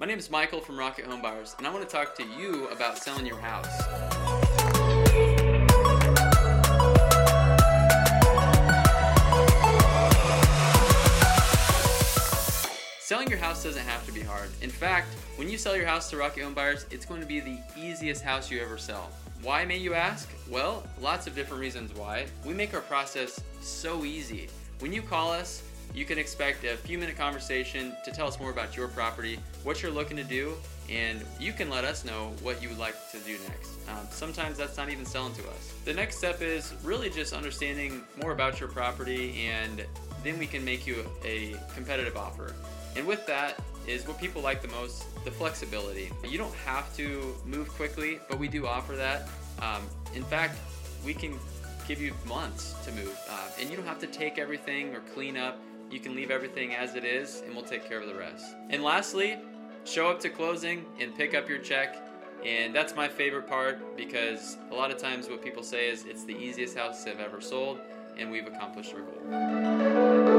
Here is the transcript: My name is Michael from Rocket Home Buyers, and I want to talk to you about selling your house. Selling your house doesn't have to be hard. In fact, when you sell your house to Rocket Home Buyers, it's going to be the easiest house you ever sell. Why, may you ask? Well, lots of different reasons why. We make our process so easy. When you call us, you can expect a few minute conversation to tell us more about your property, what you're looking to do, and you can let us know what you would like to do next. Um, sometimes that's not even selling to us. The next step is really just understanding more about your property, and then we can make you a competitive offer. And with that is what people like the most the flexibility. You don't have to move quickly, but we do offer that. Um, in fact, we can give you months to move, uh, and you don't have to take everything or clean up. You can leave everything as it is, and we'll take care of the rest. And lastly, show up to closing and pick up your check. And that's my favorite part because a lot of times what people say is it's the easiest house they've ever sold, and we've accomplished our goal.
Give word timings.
My 0.00 0.06
name 0.06 0.18
is 0.18 0.30
Michael 0.30 0.62
from 0.62 0.78
Rocket 0.78 1.04
Home 1.04 1.20
Buyers, 1.20 1.54
and 1.58 1.66
I 1.66 1.70
want 1.70 1.86
to 1.86 1.94
talk 1.94 2.14
to 2.14 2.24
you 2.24 2.68
about 2.68 2.96
selling 2.96 3.26
your 3.26 3.36
house. 3.36 3.68
Selling 12.98 13.28
your 13.28 13.36
house 13.36 13.62
doesn't 13.62 13.84
have 13.84 14.06
to 14.06 14.12
be 14.12 14.22
hard. 14.22 14.48
In 14.62 14.70
fact, 14.70 15.08
when 15.36 15.50
you 15.50 15.58
sell 15.58 15.76
your 15.76 15.84
house 15.84 16.08
to 16.08 16.16
Rocket 16.16 16.44
Home 16.44 16.54
Buyers, 16.54 16.86
it's 16.90 17.04
going 17.04 17.20
to 17.20 17.26
be 17.26 17.40
the 17.40 17.58
easiest 17.76 18.22
house 18.22 18.50
you 18.50 18.58
ever 18.62 18.78
sell. 18.78 19.10
Why, 19.42 19.66
may 19.66 19.76
you 19.76 19.92
ask? 19.92 20.30
Well, 20.48 20.82
lots 20.98 21.26
of 21.26 21.34
different 21.34 21.60
reasons 21.60 21.94
why. 21.94 22.24
We 22.46 22.54
make 22.54 22.72
our 22.72 22.80
process 22.80 23.38
so 23.60 24.06
easy. 24.06 24.48
When 24.78 24.94
you 24.94 25.02
call 25.02 25.30
us, 25.30 25.62
you 25.94 26.04
can 26.04 26.18
expect 26.18 26.64
a 26.64 26.76
few 26.76 26.98
minute 26.98 27.16
conversation 27.16 27.92
to 28.04 28.10
tell 28.10 28.26
us 28.26 28.38
more 28.38 28.50
about 28.50 28.76
your 28.76 28.88
property, 28.88 29.38
what 29.64 29.82
you're 29.82 29.90
looking 29.90 30.16
to 30.16 30.24
do, 30.24 30.54
and 30.88 31.20
you 31.38 31.52
can 31.52 31.70
let 31.70 31.84
us 31.84 32.04
know 32.04 32.32
what 32.42 32.62
you 32.62 32.68
would 32.68 32.78
like 32.78 32.94
to 33.12 33.18
do 33.18 33.36
next. 33.48 33.70
Um, 33.88 34.06
sometimes 34.10 34.56
that's 34.56 34.76
not 34.76 34.90
even 34.90 35.04
selling 35.04 35.34
to 35.34 35.42
us. 35.48 35.74
The 35.84 35.94
next 35.94 36.18
step 36.18 36.42
is 36.42 36.74
really 36.82 37.10
just 37.10 37.32
understanding 37.32 38.02
more 38.20 38.32
about 38.32 38.60
your 38.60 38.68
property, 38.68 39.46
and 39.46 39.84
then 40.24 40.38
we 40.38 40.46
can 40.46 40.64
make 40.64 40.86
you 40.86 41.04
a 41.24 41.56
competitive 41.74 42.16
offer. 42.16 42.54
And 42.96 43.06
with 43.06 43.26
that 43.26 43.60
is 43.86 44.06
what 44.06 44.18
people 44.18 44.42
like 44.42 44.62
the 44.62 44.68
most 44.68 45.04
the 45.24 45.30
flexibility. 45.30 46.10
You 46.26 46.38
don't 46.38 46.54
have 46.54 46.94
to 46.96 47.34
move 47.44 47.68
quickly, 47.70 48.20
but 48.28 48.38
we 48.38 48.48
do 48.48 48.66
offer 48.66 48.96
that. 48.96 49.28
Um, 49.60 49.82
in 50.14 50.22
fact, 50.24 50.58
we 51.04 51.14
can 51.14 51.38
give 51.86 52.00
you 52.00 52.14
months 52.26 52.74
to 52.84 52.92
move, 52.92 53.18
uh, 53.28 53.48
and 53.60 53.70
you 53.70 53.76
don't 53.76 53.86
have 53.86 53.98
to 54.00 54.06
take 54.06 54.38
everything 54.38 54.94
or 54.94 55.00
clean 55.14 55.36
up. 55.36 55.58
You 55.90 55.98
can 55.98 56.14
leave 56.14 56.30
everything 56.30 56.74
as 56.74 56.94
it 56.94 57.04
is, 57.04 57.42
and 57.44 57.54
we'll 57.54 57.64
take 57.64 57.88
care 57.88 58.00
of 58.00 58.06
the 58.06 58.14
rest. 58.14 58.54
And 58.70 58.82
lastly, 58.82 59.38
show 59.84 60.08
up 60.08 60.20
to 60.20 60.30
closing 60.30 60.84
and 61.00 61.14
pick 61.16 61.34
up 61.34 61.48
your 61.48 61.58
check. 61.58 61.96
And 62.44 62.74
that's 62.74 62.94
my 62.94 63.08
favorite 63.08 63.48
part 63.48 63.96
because 63.96 64.56
a 64.70 64.74
lot 64.74 64.90
of 64.90 64.98
times 64.98 65.28
what 65.28 65.42
people 65.42 65.62
say 65.62 65.90
is 65.90 66.04
it's 66.06 66.24
the 66.24 66.36
easiest 66.36 66.76
house 66.76 67.02
they've 67.04 67.18
ever 67.18 67.40
sold, 67.40 67.80
and 68.16 68.30
we've 68.30 68.46
accomplished 68.46 68.94
our 68.94 69.00
goal. 69.00 70.29